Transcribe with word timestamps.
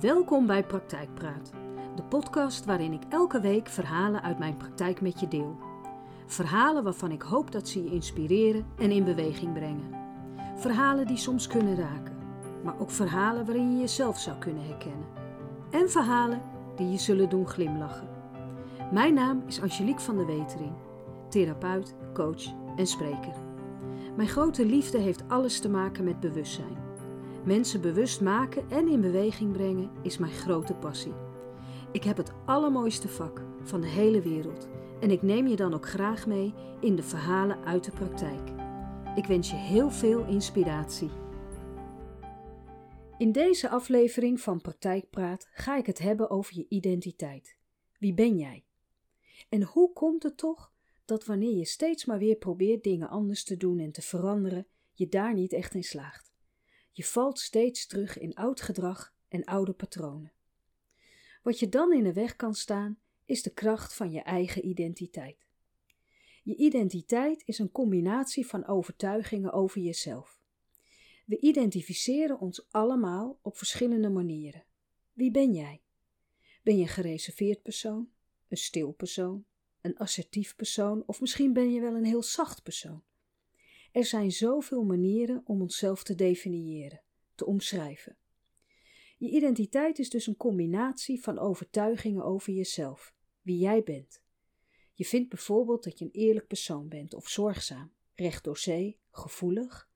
Welkom 0.00 0.46
bij 0.46 0.64
Praktijkpraat, 0.64 1.50
de 1.96 2.02
podcast 2.02 2.64
waarin 2.64 2.92
ik 2.92 3.02
elke 3.08 3.40
week 3.40 3.68
verhalen 3.68 4.22
uit 4.22 4.38
mijn 4.38 4.56
praktijk 4.56 5.00
met 5.00 5.20
je 5.20 5.28
deel. 5.28 5.58
Verhalen 6.26 6.84
waarvan 6.84 7.10
ik 7.10 7.22
hoop 7.22 7.52
dat 7.52 7.68
ze 7.68 7.84
je 7.84 7.90
inspireren 7.90 8.66
en 8.78 8.90
in 8.90 9.04
beweging 9.04 9.52
brengen. 9.52 9.94
Verhalen 10.56 11.06
die 11.06 11.16
soms 11.16 11.46
kunnen 11.46 11.76
raken, 11.76 12.16
maar 12.64 12.78
ook 12.78 12.90
verhalen 12.90 13.44
waarin 13.46 13.72
je 13.72 13.80
jezelf 13.80 14.18
zou 14.18 14.38
kunnen 14.38 14.66
herkennen. 14.66 15.06
En 15.70 15.90
verhalen 15.90 16.42
die 16.76 16.90
je 16.90 16.98
zullen 16.98 17.28
doen 17.28 17.48
glimlachen. 17.48 18.08
Mijn 18.92 19.14
naam 19.14 19.42
is 19.46 19.60
Angelique 19.60 20.02
van 20.02 20.16
der 20.16 20.26
Wetering, 20.26 20.72
therapeut, 21.28 21.94
coach 22.12 22.44
en 22.76 22.86
spreker. 22.86 23.34
Mijn 24.16 24.28
grote 24.28 24.66
liefde 24.66 24.98
heeft 24.98 25.28
alles 25.28 25.60
te 25.60 25.68
maken 25.68 26.04
met 26.04 26.20
bewustzijn. 26.20 26.79
Mensen 27.44 27.80
bewust 27.80 28.20
maken 28.20 28.70
en 28.70 28.88
in 28.88 29.00
beweging 29.00 29.52
brengen 29.52 29.90
is 30.02 30.18
mijn 30.18 30.32
grote 30.32 30.74
passie. 30.74 31.12
Ik 31.92 32.04
heb 32.04 32.16
het 32.16 32.32
allermooiste 32.46 33.08
vak 33.08 33.42
van 33.62 33.80
de 33.80 33.86
hele 33.86 34.20
wereld 34.20 34.68
en 35.00 35.10
ik 35.10 35.22
neem 35.22 35.46
je 35.46 35.56
dan 35.56 35.74
ook 35.74 35.88
graag 35.88 36.26
mee 36.26 36.54
in 36.80 36.96
de 36.96 37.02
verhalen 37.02 37.64
uit 37.64 37.84
de 37.84 37.90
praktijk. 37.90 38.50
Ik 39.14 39.26
wens 39.26 39.50
je 39.50 39.56
heel 39.56 39.90
veel 39.90 40.26
inspiratie. 40.26 41.10
In 43.18 43.32
deze 43.32 43.68
aflevering 43.68 44.40
van 44.40 44.60
Praktijkpraat 44.60 45.48
ga 45.52 45.76
ik 45.76 45.86
het 45.86 45.98
hebben 45.98 46.30
over 46.30 46.56
je 46.56 46.66
identiteit. 46.68 47.56
Wie 47.98 48.14
ben 48.14 48.36
jij? 48.36 48.64
En 49.48 49.62
hoe 49.62 49.92
komt 49.92 50.22
het 50.22 50.36
toch 50.36 50.72
dat 51.04 51.24
wanneer 51.24 51.56
je 51.56 51.66
steeds 51.66 52.04
maar 52.04 52.18
weer 52.18 52.36
probeert 52.36 52.82
dingen 52.82 53.08
anders 53.08 53.44
te 53.44 53.56
doen 53.56 53.78
en 53.78 53.92
te 53.92 54.02
veranderen, 54.02 54.66
je 54.92 55.08
daar 55.08 55.34
niet 55.34 55.52
echt 55.52 55.74
in 55.74 55.84
slaagt? 55.84 56.29
Je 57.00 57.06
valt 57.06 57.38
steeds 57.38 57.86
terug 57.86 58.18
in 58.18 58.34
oud 58.34 58.60
gedrag 58.60 59.14
en 59.28 59.44
oude 59.44 59.72
patronen. 59.72 60.32
Wat 61.42 61.58
je 61.58 61.68
dan 61.68 61.92
in 61.92 62.02
de 62.02 62.12
weg 62.12 62.36
kan 62.36 62.54
staan, 62.54 62.98
is 63.24 63.42
de 63.42 63.50
kracht 63.50 63.94
van 63.94 64.12
je 64.12 64.20
eigen 64.20 64.66
identiteit. 64.66 65.46
Je 66.42 66.56
identiteit 66.56 67.42
is 67.44 67.58
een 67.58 67.70
combinatie 67.70 68.46
van 68.46 68.66
overtuigingen 68.66 69.52
over 69.52 69.80
jezelf. 69.80 70.40
We 71.26 71.38
identificeren 71.38 72.38
ons 72.38 72.66
allemaal 72.70 73.38
op 73.42 73.56
verschillende 73.56 74.10
manieren. 74.10 74.64
Wie 75.12 75.30
ben 75.30 75.52
jij? 75.52 75.82
Ben 76.62 76.76
je 76.76 76.82
een 76.82 76.88
gereserveerd 76.88 77.62
persoon, 77.62 78.10
een 78.48 78.56
stil 78.56 78.92
persoon, 78.92 79.44
een 79.80 79.98
assertief 79.98 80.56
persoon 80.56 81.02
of 81.06 81.20
misschien 81.20 81.52
ben 81.52 81.72
je 81.72 81.80
wel 81.80 81.94
een 81.94 82.04
heel 82.04 82.22
zacht 82.22 82.62
persoon? 82.62 83.02
Er 83.92 84.04
zijn 84.04 84.30
zoveel 84.30 84.84
manieren 84.84 85.42
om 85.44 85.60
onszelf 85.60 86.02
te 86.02 86.14
definiëren, 86.14 87.02
te 87.34 87.46
omschrijven. 87.46 88.16
Je 89.18 89.30
identiteit 89.30 89.98
is 89.98 90.10
dus 90.10 90.26
een 90.26 90.36
combinatie 90.36 91.22
van 91.22 91.38
overtuigingen 91.38 92.24
over 92.24 92.52
jezelf, 92.52 93.14
wie 93.42 93.58
jij 93.58 93.82
bent. 93.82 94.22
Je 94.94 95.04
vindt 95.04 95.28
bijvoorbeeld 95.28 95.84
dat 95.84 95.98
je 95.98 96.04
een 96.04 96.10
eerlijk 96.10 96.46
persoon 96.46 96.88
bent 96.88 97.14
of 97.14 97.28
zorgzaam, 97.28 97.92
recht 98.14 98.44
door 98.44 98.58
zee, 98.58 98.98
gevoelig. 99.10 99.90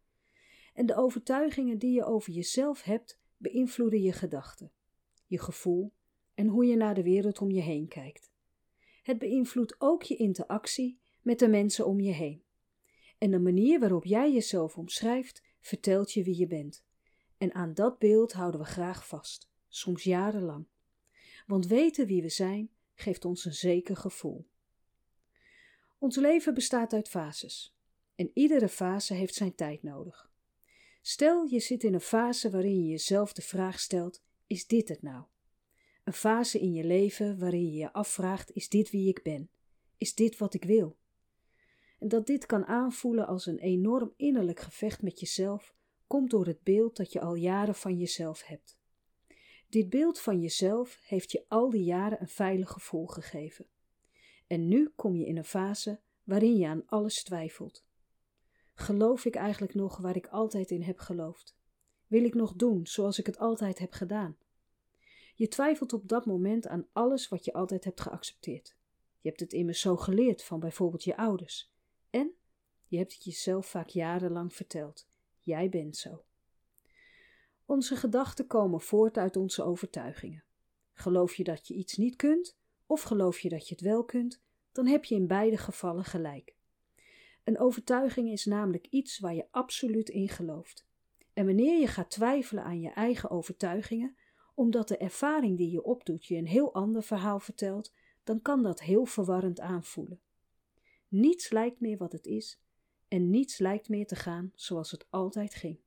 En 0.74 0.86
de 0.86 0.96
overtuigingen 0.96 1.78
die 1.78 1.92
je 1.92 2.04
over 2.04 2.32
jezelf 2.32 2.82
hebt, 2.82 3.20
beïnvloeden 3.36 4.02
je 4.02 4.12
gedachten, 4.12 4.72
je 5.26 5.38
gevoel 5.38 5.92
en 6.34 6.46
hoe 6.46 6.66
je 6.66 6.76
naar 6.76 6.94
de 6.94 7.02
wereld 7.02 7.40
om 7.40 7.50
je 7.50 7.60
heen 7.60 7.88
kijkt. 7.88 8.30
Het 9.02 9.18
beïnvloedt 9.18 9.74
ook 9.78 10.02
je 10.02 10.16
interactie 10.16 10.98
met 11.22 11.38
de 11.38 11.48
mensen 11.48 11.86
om 11.86 12.00
je 12.00 12.12
heen. 12.12 12.43
En 13.18 13.30
de 13.30 13.38
manier 13.38 13.80
waarop 13.80 14.04
jij 14.04 14.32
jezelf 14.32 14.76
omschrijft, 14.76 15.42
vertelt 15.60 16.12
je 16.12 16.22
wie 16.22 16.38
je 16.38 16.46
bent. 16.46 16.84
En 17.38 17.54
aan 17.54 17.74
dat 17.74 17.98
beeld 17.98 18.32
houden 18.32 18.60
we 18.60 18.66
graag 18.66 19.06
vast, 19.06 19.50
soms 19.68 20.02
jarenlang. 20.02 20.66
Want 21.46 21.66
weten 21.66 22.06
wie 22.06 22.22
we 22.22 22.28
zijn, 22.28 22.70
geeft 22.94 23.24
ons 23.24 23.44
een 23.44 23.54
zeker 23.54 23.96
gevoel. 23.96 24.46
Ons 25.98 26.16
leven 26.16 26.54
bestaat 26.54 26.92
uit 26.92 27.08
fases. 27.08 27.76
En 28.14 28.30
iedere 28.34 28.68
fase 28.68 29.14
heeft 29.14 29.34
zijn 29.34 29.54
tijd 29.54 29.82
nodig. 29.82 30.30
Stel 31.02 31.44
je 31.44 31.60
zit 31.60 31.84
in 31.84 31.94
een 31.94 32.00
fase 32.00 32.50
waarin 32.50 32.82
je 32.82 32.90
jezelf 32.90 33.32
de 33.32 33.42
vraag 33.42 33.80
stelt: 33.80 34.22
is 34.46 34.66
dit 34.66 34.88
het 34.88 35.02
nou? 35.02 35.24
Een 36.04 36.12
fase 36.12 36.60
in 36.60 36.72
je 36.72 36.84
leven 36.84 37.38
waarin 37.38 37.64
je 37.64 37.78
je 37.78 37.92
afvraagt: 37.92 38.50
is 38.50 38.68
dit 38.68 38.90
wie 38.90 39.08
ik 39.08 39.22
ben? 39.22 39.50
Is 39.96 40.14
dit 40.14 40.38
wat 40.38 40.54
ik 40.54 40.64
wil? 40.64 40.96
En 42.04 42.10
dat 42.10 42.26
dit 42.26 42.46
kan 42.46 42.66
aanvoelen 42.66 43.26
als 43.26 43.46
een 43.46 43.58
enorm 43.58 44.12
innerlijk 44.16 44.60
gevecht 44.60 45.02
met 45.02 45.20
jezelf, 45.20 45.74
komt 46.06 46.30
door 46.30 46.46
het 46.46 46.62
beeld 46.62 46.96
dat 46.96 47.12
je 47.12 47.20
al 47.20 47.34
jaren 47.34 47.74
van 47.74 47.98
jezelf 47.98 48.42
hebt. 48.42 48.78
Dit 49.68 49.90
beeld 49.90 50.20
van 50.20 50.40
jezelf 50.40 50.98
heeft 51.02 51.32
je 51.32 51.44
al 51.48 51.70
die 51.70 51.84
jaren 51.84 52.20
een 52.20 52.28
veilig 52.28 52.70
gevoel 52.70 53.06
gegeven. 53.06 53.66
En 54.46 54.68
nu 54.68 54.92
kom 54.96 55.16
je 55.16 55.26
in 55.26 55.36
een 55.36 55.44
fase 55.44 56.00
waarin 56.24 56.56
je 56.56 56.66
aan 56.66 56.86
alles 56.86 57.22
twijfelt. 57.22 57.84
Geloof 58.74 59.24
ik 59.24 59.34
eigenlijk 59.34 59.74
nog 59.74 59.96
waar 59.96 60.16
ik 60.16 60.26
altijd 60.26 60.70
in 60.70 60.82
heb 60.82 60.98
geloofd? 60.98 61.56
Wil 62.06 62.24
ik 62.24 62.34
nog 62.34 62.52
doen 62.52 62.86
zoals 62.86 63.18
ik 63.18 63.26
het 63.26 63.38
altijd 63.38 63.78
heb 63.78 63.92
gedaan? 63.92 64.36
Je 65.34 65.48
twijfelt 65.48 65.92
op 65.92 66.08
dat 66.08 66.26
moment 66.26 66.66
aan 66.66 66.86
alles 66.92 67.28
wat 67.28 67.44
je 67.44 67.52
altijd 67.52 67.84
hebt 67.84 68.00
geaccepteerd. 68.00 68.76
Je 69.20 69.28
hebt 69.28 69.40
het 69.40 69.52
immers 69.52 69.80
zo 69.80 69.96
geleerd 69.96 70.44
van 70.44 70.60
bijvoorbeeld 70.60 71.04
je 71.04 71.16
ouders. 71.16 71.72
En 72.14 72.34
je 72.86 72.96
hebt 72.96 73.12
het 73.12 73.24
jezelf 73.24 73.66
vaak 73.66 73.88
jarenlang 73.88 74.54
verteld. 74.54 75.08
Jij 75.40 75.68
bent 75.68 75.96
zo. 75.96 76.24
Onze 77.64 77.96
gedachten 77.96 78.46
komen 78.46 78.80
voort 78.80 79.18
uit 79.18 79.36
onze 79.36 79.62
overtuigingen. 79.62 80.44
Geloof 80.92 81.34
je 81.34 81.44
dat 81.44 81.66
je 81.66 81.74
iets 81.74 81.96
niet 81.96 82.16
kunt, 82.16 82.58
of 82.86 83.02
geloof 83.02 83.38
je 83.40 83.48
dat 83.48 83.68
je 83.68 83.74
het 83.74 83.84
wel 83.84 84.04
kunt, 84.04 84.42
dan 84.72 84.86
heb 84.86 85.04
je 85.04 85.14
in 85.14 85.26
beide 85.26 85.56
gevallen 85.56 86.04
gelijk. 86.04 86.56
Een 87.44 87.58
overtuiging 87.58 88.30
is 88.30 88.44
namelijk 88.44 88.86
iets 88.86 89.18
waar 89.18 89.34
je 89.34 89.48
absoluut 89.50 90.08
in 90.08 90.28
gelooft. 90.28 90.86
En 91.32 91.46
wanneer 91.46 91.80
je 91.80 91.86
gaat 91.86 92.10
twijfelen 92.10 92.64
aan 92.64 92.80
je 92.80 92.90
eigen 92.90 93.30
overtuigingen, 93.30 94.16
omdat 94.54 94.88
de 94.88 94.96
ervaring 94.96 95.56
die 95.56 95.70
je 95.70 95.82
opdoet 95.82 96.26
je 96.26 96.36
een 96.36 96.46
heel 96.46 96.74
ander 96.74 97.02
verhaal 97.02 97.40
vertelt, 97.40 97.92
dan 98.24 98.42
kan 98.42 98.62
dat 98.62 98.80
heel 98.80 99.04
verwarrend 99.04 99.60
aanvoelen. 99.60 100.20
Niets 101.14 101.50
lijkt 101.50 101.80
meer 101.80 101.96
wat 101.96 102.12
het 102.12 102.26
is 102.26 102.60
en 103.08 103.30
niets 103.30 103.58
lijkt 103.58 103.88
meer 103.88 104.06
te 104.06 104.16
gaan 104.16 104.52
zoals 104.54 104.90
het 104.90 105.06
altijd 105.10 105.54
ging. 105.54 105.78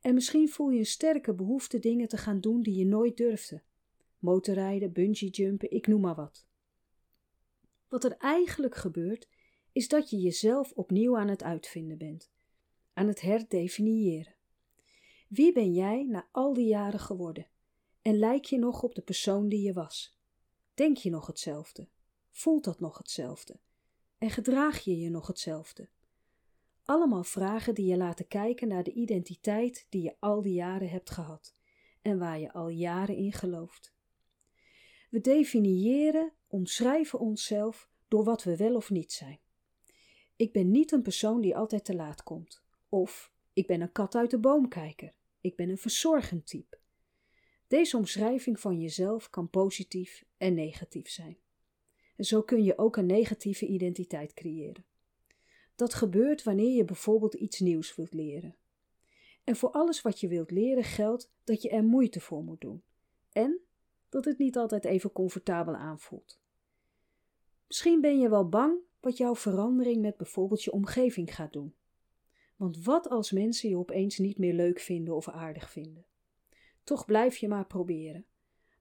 En 0.00 0.14
misschien 0.14 0.48
voel 0.48 0.70
je 0.70 0.78
een 0.78 0.86
sterke 0.86 1.34
behoefte 1.34 1.78
dingen 1.78 2.08
te 2.08 2.16
gaan 2.16 2.40
doen 2.40 2.62
die 2.62 2.74
je 2.74 2.86
nooit 2.86 3.16
durfde. 3.16 3.62
Motorrijden, 4.18 4.92
bungeejumpen, 4.92 5.70
ik 5.70 5.86
noem 5.86 6.00
maar 6.00 6.14
wat. 6.14 6.46
Wat 7.88 8.04
er 8.04 8.16
eigenlijk 8.16 8.74
gebeurt, 8.74 9.28
is 9.72 9.88
dat 9.88 10.10
je 10.10 10.20
jezelf 10.20 10.72
opnieuw 10.72 11.18
aan 11.18 11.28
het 11.28 11.42
uitvinden 11.42 11.98
bent, 11.98 12.30
aan 12.92 13.06
het 13.06 13.20
herdefiniëren. 13.20 14.34
Wie 15.28 15.52
ben 15.52 15.72
jij 15.72 16.04
na 16.04 16.28
al 16.32 16.52
die 16.52 16.66
jaren 16.66 17.00
geworden? 17.00 17.48
En 18.02 18.18
lijk 18.18 18.44
je 18.44 18.58
nog 18.58 18.82
op 18.82 18.94
de 18.94 19.02
persoon 19.02 19.48
die 19.48 19.62
je 19.62 19.72
was? 19.72 20.18
Denk 20.74 20.96
je 20.96 21.10
nog 21.10 21.26
hetzelfde? 21.26 21.88
Voelt 22.30 22.64
dat 22.64 22.80
nog 22.80 22.98
hetzelfde? 22.98 23.60
En 24.22 24.30
gedraag 24.30 24.78
je 24.78 24.98
je 24.98 25.10
nog 25.10 25.26
hetzelfde? 25.26 25.88
Allemaal 26.84 27.24
vragen 27.24 27.74
die 27.74 27.86
je 27.86 27.96
laten 27.96 28.28
kijken 28.28 28.68
naar 28.68 28.82
de 28.82 28.92
identiteit 28.92 29.86
die 29.88 30.02
je 30.02 30.16
al 30.18 30.42
die 30.42 30.52
jaren 30.52 30.88
hebt 30.88 31.10
gehad 31.10 31.54
en 32.02 32.18
waar 32.18 32.38
je 32.38 32.52
al 32.52 32.68
jaren 32.68 33.16
in 33.16 33.32
gelooft. 33.32 33.94
We 35.10 35.20
definiëren, 35.20 36.32
omschrijven 36.46 37.18
onszelf 37.18 37.88
door 38.08 38.24
wat 38.24 38.42
we 38.42 38.56
wel 38.56 38.74
of 38.74 38.90
niet 38.90 39.12
zijn. 39.12 39.40
Ik 40.36 40.52
ben 40.52 40.70
niet 40.70 40.92
een 40.92 41.02
persoon 41.02 41.40
die 41.40 41.56
altijd 41.56 41.84
te 41.84 41.94
laat 41.94 42.22
komt. 42.22 42.62
Of 42.88 43.32
ik 43.52 43.66
ben 43.66 43.80
een 43.80 43.92
kat 43.92 44.14
uit 44.14 44.30
de 44.30 44.38
boomkijker. 44.38 45.14
Ik 45.40 45.56
ben 45.56 45.68
een 45.68 45.78
verzorgend 45.78 46.46
type. 46.46 46.78
Deze 47.66 47.96
omschrijving 47.96 48.60
van 48.60 48.80
jezelf 48.80 49.30
kan 49.30 49.50
positief 49.50 50.24
en 50.36 50.54
negatief 50.54 51.08
zijn. 51.08 51.36
Zo 52.22 52.42
kun 52.42 52.62
je 52.62 52.78
ook 52.78 52.96
een 52.96 53.06
negatieve 53.06 53.66
identiteit 53.66 54.34
creëren. 54.34 54.84
Dat 55.74 55.94
gebeurt 55.94 56.42
wanneer 56.42 56.76
je 56.76 56.84
bijvoorbeeld 56.84 57.34
iets 57.34 57.60
nieuws 57.60 57.94
wilt 57.94 58.12
leren. 58.12 58.56
En 59.44 59.56
voor 59.56 59.70
alles 59.70 60.02
wat 60.02 60.20
je 60.20 60.28
wilt 60.28 60.50
leren 60.50 60.84
geldt 60.84 61.30
dat 61.44 61.62
je 61.62 61.68
er 61.68 61.84
moeite 61.84 62.20
voor 62.20 62.42
moet 62.42 62.60
doen. 62.60 62.82
En 63.32 63.60
dat 64.08 64.24
het 64.24 64.38
niet 64.38 64.56
altijd 64.56 64.84
even 64.84 65.12
comfortabel 65.12 65.74
aanvoelt. 65.74 66.40
Misschien 67.66 68.00
ben 68.00 68.18
je 68.18 68.28
wel 68.28 68.48
bang 68.48 68.78
wat 69.00 69.16
jouw 69.16 69.34
verandering 69.34 70.00
met 70.00 70.16
bijvoorbeeld 70.16 70.62
je 70.62 70.72
omgeving 70.72 71.34
gaat 71.34 71.52
doen. 71.52 71.74
Want 72.56 72.84
wat 72.84 73.08
als 73.08 73.30
mensen 73.30 73.68
je 73.68 73.76
opeens 73.76 74.18
niet 74.18 74.38
meer 74.38 74.54
leuk 74.54 74.80
vinden 74.80 75.16
of 75.16 75.28
aardig 75.28 75.70
vinden? 75.70 76.04
Toch 76.84 77.04
blijf 77.04 77.36
je 77.36 77.48
maar 77.48 77.66
proberen 77.66 78.26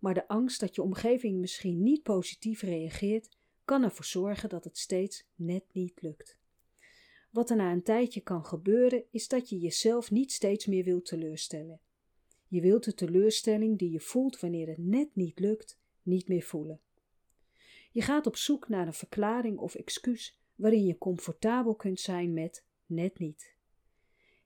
maar 0.02 0.14
de 0.14 0.28
angst 0.28 0.60
dat 0.60 0.76
je 0.76 0.82
omgeving 0.82 1.40
misschien 1.40 1.84
niet 1.84 2.04
positief 2.04 2.62
reageert, 2.62 3.30
kan 3.66 3.84
ervoor 3.84 4.06
zorgen 4.06 4.50
dat 4.50 4.64
het 4.64 4.78
steeds 4.78 5.26
net 5.36 5.64
niet 5.72 6.02
lukt. 6.02 6.38
Wat 7.30 7.50
er 7.50 7.56
na 7.56 7.72
een 7.72 7.84
tijdje 7.84 8.22
kan 8.22 8.46
gebeuren, 8.46 9.04
is 9.12 9.28
dat 9.28 9.50
je 9.50 9.60
jezelf 9.60 10.12
niet 10.12 10.32
steeds 10.32 10.66
meer 10.66 10.84
wilt 10.84 11.06
teleurstellen. 11.06 11.80
Je 12.48 12.62
wilt 12.62 12.84
de 12.84 12.94
teleurstelling 12.94 13.78
die 13.78 13.92
je 13.92 14.00
voelt 14.00 14.40
wanneer 14.40 14.68
het 14.68 14.78
net 14.78 15.16
niet 15.16 15.40
lukt, 15.40 15.80
niet 16.04 16.28
meer 16.28 16.44
voelen. 16.44 16.80
Je 17.92 18.02
gaat 18.02 18.28
op 18.28 18.36
zoek 18.36 18.70
naar 18.70 18.88
een 18.88 18.94
verklaring 18.94 19.58
of 19.58 19.76
excuus 19.76 20.40
waarin 20.56 20.86
je 20.86 20.98
comfortabel 20.98 21.76
kunt 21.76 22.00
zijn 22.00 22.34
met 22.34 22.66
net 22.86 23.20
niet. 23.20 23.56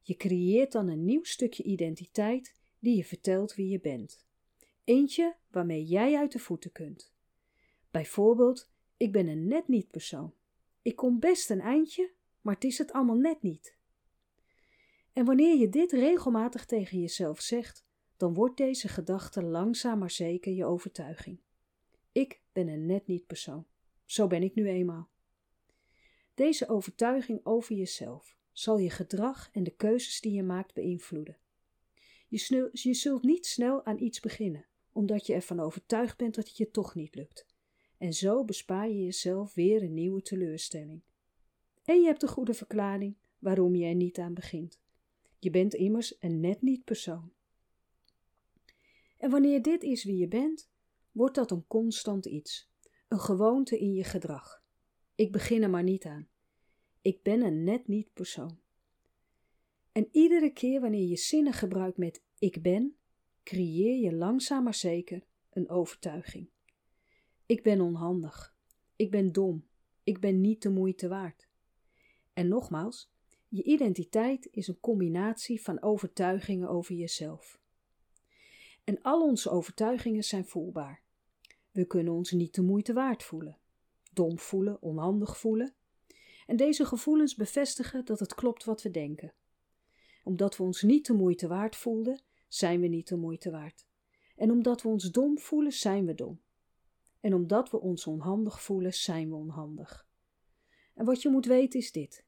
Je 0.02 0.16
creëert 0.16 0.72
dan 0.72 0.88
een 0.88 1.06
nieuw 1.06 1.24
stukje 1.24 1.64
identiteit 1.64 2.56
die 2.80 2.96
je 2.96 3.06
vertelt 3.06 3.56
wie 3.56 3.70
je 3.70 3.80
bent. 3.80 4.26
Eentje 4.86 5.36
waarmee 5.52 5.86
jij 5.86 6.18
uit 6.18 6.32
de 6.32 6.40
voeten 6.40 6.72
kunt. 6.72 7.14
Bijvoorbeeld, 7.92 8.70
ik 8.98 9.12
ben 9.12 9.28
een 9.28 9.48
net 9.48 9.68
niet 9.68 9.92
persoon. 9.92 10.34
Ik 10.82 10.96
kom 10.96 11.20
best 11.20 11.50
een 11.50 11.62
eindje, 11.62 12.12
maar 12.42 12.54
het 12.54 12.64
is 12.64 12.78
het 12.78 12.92
allemaal 12.92 13.16
net 13.16 13.42
niet. 13.42 13.78
En 15.14 15.26
wanneer 15.26 15.58
je 15.58 15.70
dit 15.70 15.92
regelmatig 15.92 16.66
tegen 16.66 17.00
jezelf 17.00 17.42
zegt, 17.42 17.86
dan 18.18 18.34
wordt 18.34 18.58
deze 18.58 18.88
gedachte 18.88 19.44
langzaam 19.44 20.00
maar 20.00 20.12
zeker 20.12 20.54
je 20.54 20.66
overtuiging. 20.66 21.40
Ik 22.12 22.42
ben 22.52 22.68
een 22.68 22.86
net 22.86 23.08
niet 23.08 23.26
persoon. 23.26 23.66
Zo 24.06 24.28
ben 24.28 24.44
ik 24.44 24.56
nu 24.56 24.68
eenmaal. 24.68 25.10
Deze 26.34 26.68
overtuiging 26.68 27.40
over 27.44 27.76
jezelf 27.76 28.38
zal 28.52 28.78
je 28.78 28.90
gedrag 28.90 29.50
en 29.52 29.64
de 29.64 29.76
keuzes 29.76 30.22
die 30.22 30.32
je 30.32 30.44
maakt 30.44 30.74
beïnvloeden. 30.74 31.38
Je, 32.28 32.70
je 32.72 32.94
zult 32.94 33.24
niet 33.24 33.46
snel 33.46 33.86
aan 33.86 34.00
iets 34.00 34.20
beginnen, 34.20 34.66
omdat 34.96 35.26
je 35.26 35.34
ervan 35.34 35.60
overtuigd 35.60 36.18
bent 36.18 36.36
dat 36.36 36.48
het 36.48 36.58
je 36.58 36.72
toch 36.72 36.96
niet 36.96 37.16
lukt. 37.16 37.46
En 37.98 38.14
zo 38.14 38.44
bespaar 38.44 38.88
je 38.88 39.04
jezelf 39.04 39.54
weer 39.54 39.84
een 39.84 39.94
nieuwe 39.94 40.22
teleurstelling. 40.22 41.02
En 41.84 42.00
je 42.00 42.06
hebt 42.06 42.22
een 42.22 42.28
goede 42.28 42.54
verklaring 42.54 43.16
waarom 43.40 43.76
je 43.76 43.86
er 43.86 43.96
niet 43.96 44.20
aan 44.20 44.34
begint. 44.34 44.80
Je 45.40 45.50
bent 45.50 45.74
immers 45.74 46.16
een 46.20 46.40
net 46.40 46.62
niet 46.62 46.84
persoon. 46.84 47.32
En 49.18 49.30
wanneer 49.30 49.62
dit 49.62 49.84
is 49.84 50.04
wie 50.04 50.18
je 50.18 50.28
bent, 50.28 50.70
wordt 51.12 51.36
dat 51.36 51.52
een 51.52 51.68
constant 51.68 52.26
iets, 52.26 52.72
een 53.08 53.20
gewoonte 53.20 53.80
in 53.80 53.94
je 53.94 54.04
gedrag. 54.04 54.64
Ik 55.16 55.32
begin 55.32 55.64
er 55.64 55.70
maar 55.70 55.84
niet 55.84 56.06
aan. 56.06 56.28
Ik 57.02 57.24
ben 57.24 57.42
een 57.42 57.64
net 57.64 57.88
niet 57.88 58.14
persoon. 58.14 58.60
En 59.92 60.08
iedere 60.12 60.50
keer 60.50 60.82
wanneer 60.82 61.08
je 61.08 61.18
zinnen 61.18 61.54
gebruikt 61.54 61.98
met 61.98 62.24
ik 62.40 62.62
ben, 62.62 62.96
creëer 63.46 64.00
je 64.00 64.16
langzaam 64.16 64.64
maar 64.64 64.74
zeker 64.74 65.24
een 65.50 65.70
overtuiging. 65.70 66.50
Ik 67.46 67.64
ben 67.64 67.82
onhandig. 67.82 68.56
Ik 68.96 69.12
ben 69.12 69.32
dom. 69.32 69.66
Ik 70.04 70.20
ben 70.20 70.42
niet 70.42 70.62
de 70.62 70.70
moeite 70.70 71.08
waard. 71.08 71.48
En 72.34 72.48
nogmaals, 72.48 73.12
je 73.48 73.64
identiteit 73.64 74.48
is 74.52 74.68
een 74.68 74.80
combinatie 74.80 75.62
van 75.62 75.82
overtuigingen 75.82 76.70
over 76.70 76.96
jezelf. 76.96 77.60
En 78.84 79.02
al 79.02 79.22
onze 79.22 79.50
overtuigingen 79.50 80.24
zijn 80.24 80.46
voelbaar. 80.46 81.02
We 81.72 81.86
kunnen 81.86 82.14
ons 82.14 82.32
niet 82.32 82.56
de 82.56 82.62
moeite 82.62 82.94
waard 82.94 83.24
voelen, 83.24 83.58
dom 84.14 84.40
voelen, 84.40 84.82
onhandig 84.82 85.38
voelen. 85.38 85.74
En 86.46 86.56
deze 86.56 86.86
gevoelens 86.86 87.36
bevestigen 87.36 88.06
dat 88.06 88.20
het 88.20 88.36
klopt 88.36 88.64
wat 88.64 88.82
we 88.82 88.92
denken. 88.92 89.34
Omdat 90.24 90.58
we 90.58 90.64
ons 90.64 90.82
niet 90.82 91.06
de 91.06 91.14
moeite 91.14 91.48
waard 91.48 91.76
voelden, 91.76 92.22
zijn 92.48 92.80
we 92.80 92.88
niet 92.88 93.08
de 93.08 93.16
moeite 93.16 93.52
waard. 93.52 93.86
En 94.36 94.52
omdat 94.52 94.82
we 94.82 94.88
ons 94.88 95.12
dom 95.12 95.40
voelen, 95.40 95.72
zijn 95.72 96.06
we 96.06 96.14
dom. 96.14 96.42
En 97.20 97.34
omdat 97.34 97.70
we 97.70 97.80
ons 97.80 98.08
onhandig 98.08 98.62
voelen, 98.62 98.94
zijn 98.94 99.30
we 99.30 99.36
onhandig. 99.36 100.08
En 100.94 101.06
wat 101.06 101.22
je 101.22 101.30
moet 101.30 101.46
weten 101.46 101.80
is 101.80 101.92
dit: 101.92 102.26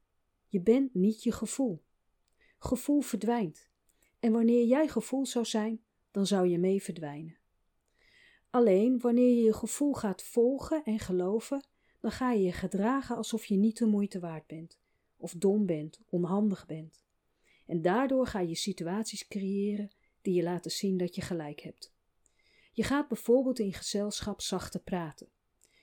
je 0.48 0.62
bent 0.62 0.94
niet 0.94 1.24
je 1.24 1.32
gevoel. 1.32 1.84
Gevoel 2.58 3.02
verdwijnt. 3.02 3.70
En 4.20 4.32
wanneer 4.32 4.66
jij 4.66 4.88
gevoel 4.88 5.26
zou 5.26 5.46
zijn, 5.46 5.82
dan 6.12 6.28
zou 6.28 6.48
je 6.48 6.58
mee 6.58 6.84
verdwijnen. 6.84 7.38
Alleen 8.50 9.00
wanneer 9.00 9.36
je 9.36 9.42
je 9.42 9.54
gevoel 9.54 9.94
gaat 9.94 10.24
volgen 10.24 10.84
en 10.84 11.00
geloven, 11.00 11.68
dan 12.00 12.12
ga 12.12 12.32
je 12.32 12.44
je 12.44 12.52
gedragen 12.52 13.16
alsof 13.16 13.46
je 13.46 13.56
niet 13.56 13.78
de 13.78 13.86
moeite 13.86 14.20
waard 14.20 14.48
bent, 14.48 14.80
of 15.18 15.34
dom 15.34 15.66
bent, 15.66 16.02
onhandig 16.10 16.66
bent. 16.66 17.06
En 17.66 17.82
daardoor 17.82 18.28
ga 18.28 18.40
je 18.40 18.56
situaties 18.56 19.28
creëren 19.28 19.92
die 20.28 20.36
je 20.36 20.44
laten 20.44 20.72
zien 20.72 20.98
dat 20.98 21.16
je 21.16 21.22
gelijk 21.22 21.60
hebt. 21.60 21.94
Je 22.72 22.84
gaat 22.84 23.08
bijvoorbeeld 23.08 23.60
in 23.60 23.74
gezelschap 23.74 24.42
zachter 24.42 24.80
praten. 24.80 25.30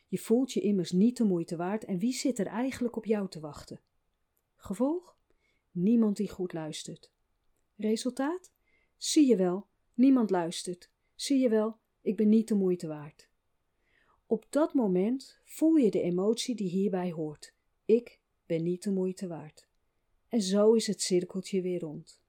Je 0.09 0.19
voelt 0.19 0.53
je 0.53 0.61
immers 0.61 0.93
niet 0.93 1.17
de 1.17 1.25
moeite 1.25 1.57
waard 1.57 1.85
en 1.85 1.99
wie 1.99 2.13
zit 2.13 2.39
er 2.39 2.47
eigenlijk 2.47 2.97
op 2.97 3.05
jou 3.05 3.29
te 3.29 3.41
wachten? 3.41 3.81
Gevolg? 4.57 5.17
Niemand 5.71 6.17
die 6.17 6.31
goed 6.31 6.53
luistert. 6.53 7.13
Resultaat? 7.77 8.53
Zie 8.97 9.27
je 9.27 9.37
wel, 9.37 9.67
niemand 9.95 10.31
luistert. 10.31 10.91
Zie 11.15 11.39
je 11.39 11.49
wel, 11.49 11.79
ik 12.01 12.17
ben 12.17 12.29
niet 12.29 12.49
de 12.49 12.55
moeite 12.55 12.87
waard. 12.87 13.31
Op 14.27 14.47
dat 14.51 14.75
moment 14.75 15.41
voel 15.45 15.75
je 15.75 15.91
de 15.91 16.01
emotie 16.01 16.55
die 16.55 16.69
hierbij 16.69 17.13
hoort. 17.13 17.55
Ik 17.85 18.21
ben 18.47 18.63
niet 18.63 18.83
de 18.83 18.91
moeite 18.91 19.27
waard. 19.27 19.69
En 20.29 20.43
zo 20.43 20.73
is 20.73 20.87
het 20.87 21.03
cirkeltje 21.03 21.63
weer 21.63 21.81
rond. 21.81 22.23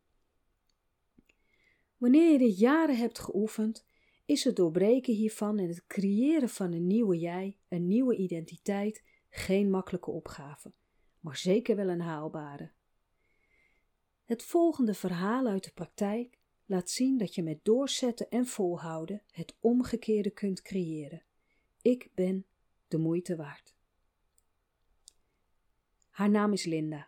Wanneer 1.97 2.31
je 2.31 2.37
dit 2.37 2.59
jaren 2.59 2.97
hebt 2.97 3.19
geoefend, 3.19 3.85
is 4.25 4.43
het 4.43 4.55
doorbreken 4.55 5.13
hiervan 5.13 5.59
en 5.59 5.67
het 5.67 5.85
creëren 5.87 6.49
van 6.49 6.73
een 6.73 6.87
nieuwe 6.87 7.17
jij, 7.17 7.57
een 7.67 7.87
nieuwe 7.87 8.15
identiteit, 8.15 9.03
geen 9.29 9.69
makkelijke 9.69 10.11
opgave, 10.11 10.73
maar 11.19 11.37
zeker 11.37 11.75
wel 11.75 11.89
een 11.89 12.01
haalbare. 12.01 12.71
Het 14.25 14.43
volgende 14.43 14.93
verhaal 14.93 15.47
uit 15.47 15.63
de 15.63 15.71
praktijk 15.73 16.37
laat 16.65 16.89
zien 16.89 17.17
dat 17.17 17.35
je 17.35 17.43
met 17.43 17.65
doorzetten 17.65 18.29
en 18.29 18.45
volhouden 18.45 19.21
het 19.31 19.55
omgekeerde 19.59 20.29
kunt 20.31 20.61
creëren. 20.61 21.23
Ik 21.81 22.09
ben 22.13 22.45
de 22.87 22.97
moeite 22.97 23.35
waard. 23.35 23.75
Haar 26.09 26.29
naam 26.29 26.53
is 26.53 26.65
Linda. 26.65 27.07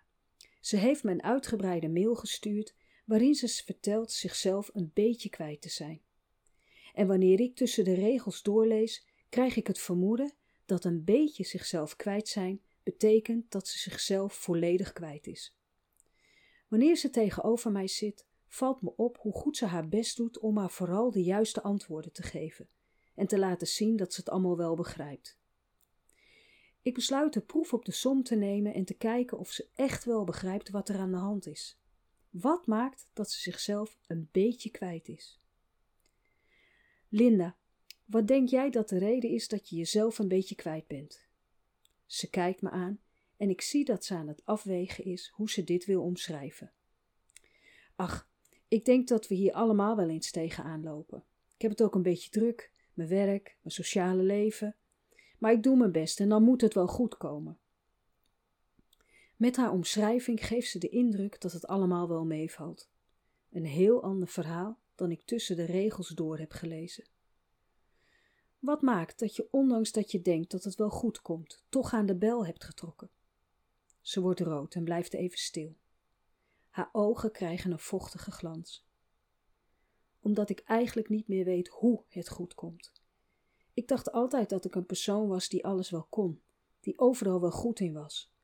Ze 0.61 0.77
heeft 0.77 1.03
me 1.03 1.11
een 1.11 1.23
uitgebreide 1.23 1.89
mail 1.89 2.15
gestuurd 2.15 2.75
waarin 3.07 3.35
ze 3.35 3.47
vertelt 3.47 4.11
zichzelf 4.11 4.69
een 4.73 4.91
beetje 4.93 5.29
kwijt 5.29 5.61
te 5.61 5.69
zijn. 5.69 6.01
En 6.93 7.07
wanneer 7.07 7.39
ik 7.39 7.55
tussen 7.55 7.83
de 7.83 7.93
regels 7.93 8.41
doorlees, 8.41 9.07
krijg 9.29 9.55
ik 9.55 9.67
het 9.67 9.79
vermoeden 9.79 10.33
dat 10.65 10.83
een 10.83 11.03
beetje 11.03 11.43
zichzelf 11.43 11.95
kwijt 11.95 12.27
zijn 12.27 12.61
betekent 12.83 13.51
dat 13.51 13.67
ze 13.67 13.77
zichzelf 13.77 14.33
volledig 14.33 14.93
kwijt 14.93 15.27
is. 15.27 15.57
Wanneer 16.67 16.95
ze 16.95 17.09
tegenover 17.09 17.71
mij 17.71 17.87
zit, 17.87 18.25
valt 18.47 18.81
me 18.81 18.95
op 18.95 19.17
hoe 19.17 19.33
goed 19.33 19.57
ze 19.57 19.65
haar 19.65 19.87
best 19.87 20.17
doet 20.17 20.39
om 20.39 20.57
haar 20.57 20.71
vooral 20.71 21.11
de 21.11 21.23
juiste 21.23 21.61
antwoorden 21.61 22.11
te 22.11 22.23
geven 22.23 22.69
en 23.15 23.27
te 23.27 23.39
laten 23.39 23.67
zien 23.67 23.95
dat 23.95 24.13
ze 24.13 24.19
het 24.19 24.29
allemaal 24.29 24.57
wel 24.57 24.75
begrijpt. 24.75 25.37
Ik 26.81 26.93
besluit 26.93 27.33
de 27.33 27.41
proef 27.41 27.73
op 27.73 27.85
de 27.85 27.91
som 27.91 28.23
te 28.23 28.35
nemen 28.35 28.73
en 28.73 28.85
te 28.85 28.93
kijken 28.93 29.37
of 29.37 29.51
ze 29.51 29.67
echt 29.75 30.03
wel 30.03 30.23
begrijpt 30.23 30.69
wat 30.69 30.89
er 30.89 30.97
aan 30.97 31.11
de 31.11 31.17
hand 31.17 31.47
is. 31.47 31.79
Wat 32.41 32.67
maakt 32.67 33.07
dat 33.13 33.31
ze 33.31 33.39
zichzelf 33.39 33.97
een 34.07 34.29
beetje 34.31 34.71
kwijt 34.71 35.07
is? 35.07 35.39
Linda, 37.09 37.57
wat 38.05 38.27
denk 38.27 38.49
jij 38.49 38.69
dat 38.69 38.89
de 38.89 38.97
reden 38.97 39.29
is 39.29 39.47
dat 39.47 39.69
je 39.69 39.75
jezelf 39.75 40.19
een 40.19 40.27
beetje 40.27 40.55
kwijt 40.55 40.87
bent? 40.87 41.25
Ze 42.05 42.29
kijkt 42.29 42.61
me 42.61 42.69
aan 42.69 42.99
en 43.37 43.49
ik 43.49 43.61
zie 43.61 43.85
dat 43.85 44.05
ze 44.05 44.13
aan 44.13 44.27
het 44.27 44.45
afwegen 44.45 45.03
is 45.03 45.31
hoe 45.33 45.49
ze 45.49 45.63
dit 45.63 45.85
wil 45.85 46.03
omschrijven. 46.03 46.71
Ach, 47.95 48.29
ik 48.67 48.85
denk 48.85 49.07
dat 49.07 49.27
we 49.27 49.35
hier 49.35 49.53
allemaal 49.53 49.95
wel 49.95 50.09
eens 50.09 50.31
tegenaan 50.31 50.83
lopen. 50.83 51.23
Ik 51.55 51.61
heb 51.61 51.71
het 51.71 51.81
ook 51.81 51.95
een 51.95 52.01
beetje 52.01 52.29
druk, 52.29 52.71
mijn 52.93 53.09
werk, 53.09 53.57
mijn 53.61 53.75
sociale 53.75 54.23
leven. 54.23 54.75
Maar 55.37 55.51
ik 55.51 55.63
doe 55.63 55.77
mijn 55.77 55.91
best 55.91 56.19
en 56.19 56.29
dan 56.29 56.43
moet 56.43 56.61
het 56.61 56.73
wel 56.73 56.87
goed 56.87 57.17
komen. 57.17 57.59
Met 59.37 59.55
haar 59.55 59.71
omschrijving 59.71 60.45
geeft 60.45 60.69
ze 60.69 60.79
de 60.79 60.89
indruk 60.89 61.41
dat 61.41 61.51
het 61.51 61.67
allemaal 61.67 62.07
wel 62.07 62.25
meevalt. 62.25 62.89
Een 63.51 63.65
heel 63.65 64.03
ander 64.03 64.27
verhaal 64.27 64.79
dan 64.95 65.11
ik 65.11 65.21
tussen 65.21 65.55
de 65.55 65.65
regels 65.65 66.07
door 66.07 66.37
heb 66.37 66.51
gelezen. 66.51 67.07
Wat 68.59 68.81
maakt 68.81 69.19
dat 69.19 69.35
je, 69.35 69.47
ondanks 69.51 69.91
dat 69.91 70.11
je 70.11 70.21
denkt 70.21 70.51
dat 70.51 70.63
het 70.63 70.75
wel 70.75 70.89
goed 70.89 71.21
komt, 71.21 71.63
toch 71.69 71.93
aan 71.93 72.05
de 72.05 72.15
bel 72.15 72.45
hebt 72.45 72.63
getrokken? 72.63 73.09
Ze 74.01 74.21
wordt 74.21 74.39
rood 74.39 74.75
en 74.75 74.83
blijft 74.83 75.13
even 75.13 75.37
stil. 75.37 75.75
Haar 76.69 76.89
ogen 76.91 77.31
krijgen 77.31 77.71
een 77.71 77.79
vochtige 77.79 78.31
glans. 78.31 78.85
Omdat 80.19 80.49
ik 80.49 80.59
eigenlijk 80.59 81.09
niet 81.09 81.27
meer 81.27 81.45
weet 81.45 81.67
hoe 81.67 82.03
het 82.07 82.29
goed 82.29 82.53
komt. 82.53 82.91
Ik 83.73 83.87
dacht 83.87 84.11
altijd 84.11 84.49
dat 84.49 84.65
ik 84.65 84.75
een 84.75 84.85
persoon 84.85 85.27
was 85.27 85.49
die 85.49 85.65
alles 85.65 85.89
wel 85.89 86.07
kon, 86.09 86.41
die 86.79 86.99
overal 86.99 87.41
wel 87.41 87.51
goed 87.51 87.79
in 87.79 87.93
was. 87.93 88.35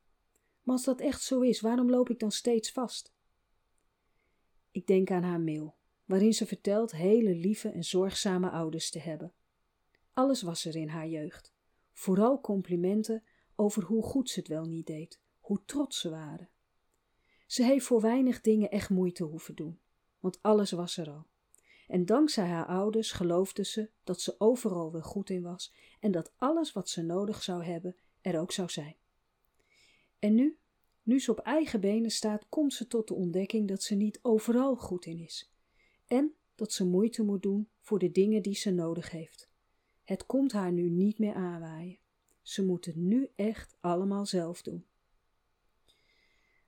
Maar 0.64 0.76
als 0.76 0.84
dat 0.84 1.00
echt 1.00 1.22
zo 1.22 1.42
is, 1.42 1.62
waarom 1.62 1.90
loop 1.90 2.10
ik 2.10 2.20
dan 2.20 2.32
steeds 2.32 2.72
vast? 2.72 3.14
Ik 4.72 4.88
denk 4.88 5.12
aan 5.12 5.24
haar 5.24 5.42
mail, 5.42 5.76
waarin 6.06 6.34
ze 6.34 6.46
vertelt 6.46 6.92
hele 6.92 7.36
lieve 7.36 7.70
en 7.70 7.84
zorgzame 7.84 8.50
ouders 8.50 8.90
te 8.90 9.00
hebben. 9.00 9.34
Alles 10.14 10.42
was 10.42 10.66
er 10.66 10.76
in 10.76 10.90
haar 10.90 11.08
jeugd. 11.08 11.54
Vooral 11.94 12.42
complimenten 12.42 13.24
over 13.56 13.84
hoe 13.84 14.04
goed 14.04 14.30
ze 14.30 14.40
het 14.40 14.48
wel 14.48 14.66
niet 14.66 14.88
deed, 14.88 15.20
hoe 15.40 15.62
trots 15.66 16.00
ze 16.00 16.10
waren. 16.10 16.50
Ze 17.48 17.64
heeft 17.64 17.86
voor 17.86 18.02
weinig 18.02 18.42
dingen 18.42 18.72
echt 18.72 18.90
moeite 18.90 19.24
hoeven 19.24 19.56
doen, 19.56 19.80
want 20.20 20.42
alles 20.42 20.72
was 20.72 20.98
er 20.98 21.10
al. 21.10 21.28
En 21.88 22.06
dankzij 22.06 22.46
haar 22.46 22.66
ouders 22.66 23.12
geloofde 23.12 23.66
ze 23.66 23.90
dat 24.04 24.22
ze 24.22 24.36
overal 24.38 24.92
wel 24.92 25.02
goed 25.02 25.30
in 25.30 25.42
was 25.42 25.74
en 26.00 26.12
dat 26.12 26.34
alles 26.38 26.72
wat 26.72 26.90
ze 26.90 27.02
nodig 27.02 27.44
zou 27.44 27.64
hebben 27.64 27.96
er 28.22 28.40
ook 28.40 28.52
zou 28.52 28.70
zijn. 28.70 28.96
En 30.24 30.36
nu, 30.36 30.58
nu 31.02 31.20
ze 31.20 31.32
op 31.32 31.40
eigen 31.40 31.80
benen 31.80 32.12
staat, 32.12 32.50
komt 32.50 32.74
ze 32.74 32.88
tot 32.88 33.08
de 33.08 33.14
ontdekking 33.14 33.68
dat 33.68 33.84
ze 33.84 33.96
niet 33.96 34.20
overal 34.22 34.76
goed 34.76 35.06
in 35.06 35.20
is. 35.20 35.54
En 36.08 36.34
dat 36.56 36.72
ze 36.72 36.86
moeite 36.86 37.24
moet 37.24 37.42
doen 37.42 37.70
voor 37.80 38.00
de 38.00 38.12
dingen 38.12 38.42
die 38.42 38.56
ze 38.56 38.72
nodig 38.72 39.12
heeft. 39.12 39.50
Het 40.04 40.26
komt 40.26 40.52
haar 40.52 40.72
nu 40.72 40.90
niet 40.90 41.20
meer 41.20 41.34
aanwaaien. 41.34 41.98
Ze 42.42 42.66
moet 42.66 42.86
het 42.86 42.96
nu 42.96 43.30
echt 43.36 43.78
allemaal 43.80 44.26
zelf 44.26 44.62
doen. 44.62 44.86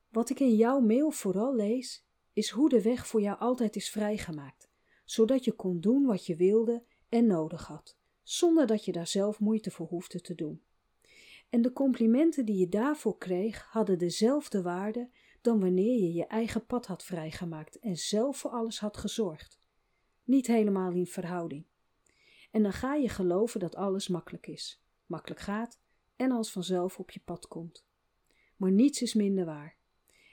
Wat 0.09 0.29
ik 0.29 0.39
in 0.39 0.55
jouw 0.55 0.79
mail 0.79 1.11
vooral 1.11 1.55
lees, 1.55 2.05
is 2.33 2.49
hoe 2.49 2.69
de 2.69 2.81
weg 2.81 3.07
voor 3.07 3.21
jou 3.21 3.39
altijd 3.39 3.75
is 3.75 3.89
vrijgemaakt, 3.89 4.69
zodat 5.05 5.43
je 5.45 5.51
kon 5.51 5.79
doen 5.79 6.05
wat 6.05 6.25
je 6.25 6.35
wilde 6.35 6.83
en 7.09 7.25
nodig 7.25 7.67
had, 7.67 7.97
zonder 8.23 8.67
dat 8.67 8.85
je 8.85 8.91
daar 8.91 9.07
zelf 9.07 9.39
moeite 9.39 9.71
voor 9.71 9.87
hoefde 9.87 10.21
te 10.21 10.35
doen. 10.35 10.61
En 11.55 11.61
de 11.61 11.73
complimenten 11.73 12.45
die 12.45 12.57
je 12.57 12.69
daarvoor 12.69 13.17
kreeg, 13.17 13.67
hadden 13.69 13.97
dezelfde 13.97 14.61
waarde 14.61 15.09
dan 15.41 15.59
wanneer 15.59 15.99
je 15.99 16.13
je 16.13 16.25
eigen 16.25 16.65
pad 16.65 16.85
had 16.85 17.03
vrijgemaakt 17.03 17.79
en 17.79 17.95
zelf 17.95 18.37
voor 18.37 18.51
alles 18.51 18.79
had 18.79 18.97
gezorgd. 18.97 19.59
Niet 20.23 20.47
helemaal 20.47 20.91
in 20.91 21.05
verhouding. 21.05 21.65
En 22.51 22.63
dan 22.63 22.73
ga 22.73 22.95
je 22.95 23.09
geloven 23.09 23.59
dat 23.59 23.75
alles 23.75 24.07
makkelijk 24.07 24.47
is, 24.47 24.83
makkelijk 25.05 25.41
gaat 25.41 25.79
en 26.15 26.31
als 26.31 26.51
vanzelf 26.51 26.99
op 26.99 27.11
je 27.11 27.21
pad 27.25 27.47
komt. 27.47 27.87
Maar 28.57 28.71
niets 28.71 29.01
is 29.01 29.13
minder 29.13 29.45
waar. 29.45 29.77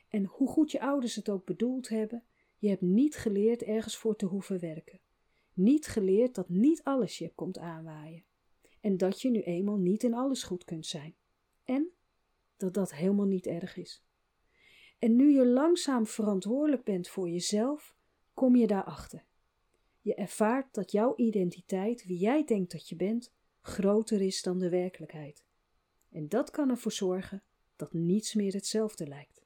En 0.08 0.24
hoe 0.24 0.48
goed 0.48 0.70
je 0.70 0.80
ouders 0.80 1.14
het 1.14 1.28
ook 1.28 1.44
bedoeld 1.44 1.88
hebben, 1.88 2.24
je 2.58 2.68
hebt 2.68 2.82
niet 2.82 3.16
geleerd 3.16 3.62
ergens 3.62 3.96
voor 3.96 4.16
te 4.16 4.26
hoeven 4.26 4.60
werken. 4.60 5.00
Niet 5.52 5.86
geleerd 5.86 6.34
dat 6.34 6.48
niet 6.48 6.82
alles 6.82 7.18
je 7.18 7.32
komt 7.34 7.58
aanwaaien. 7.58 8.24
En 8.82 8.96
dat 8.96 9.20
je 9.20 9.30
nu 9.30 9.40
eenmaal 9.40 9.76
niet 9.76 10.02
in 10.02 10.14
alles 10.14 10.42
goed 10.42 10.64
kunt 10.64 10.86
zijn. 10.86 11.14
En 11.64 11.90
dat 12.56 12.74
dat 12.74 12.94
helemaal 12.94 13.26
niet 13.26 13.46
erg 13.46 13.76
is. 13.76 14.04
En 14.98 15.16
nu 15.16 15.32
je 15.32 15.46
langzaam 15.46 16.06
verantwoordelijk 16.06 16.84
bent 16.84 17.08
voor 17.08 17.28
jezelf, 17.28 17.96
kom 18.34 18.56
je 18.56 18.66
daarachter. 18.66 19.24
Je 20.00 20.14
ervaart 20.14 20.74
dat 20.74 20.92
jouw 20.92 21.12
identiteit, 21.16 22.04
wie 22.04 22.18
jij 22.18 22.44
denkt 22.44 22.72
dat 22.72 22.88
je 22.88 22.96
bent, 22.96 23.32
groter 23.60 24.20
is 24.20 24.42
dan 24.42 24.58
de 24.58 24.68
werkelijkheid. 24.68 25.44
En 26.10 26.28
dat 26.28 26.50
kan 26.50 26.70
ervoor 26.70 26.92
zorgen 26.92 27.42
dat 27.76 27.92
niets 27.92 28.34
meer 28.34 28.52
hetzelfde 28.52 29.06
lijkt. 29.06 29.42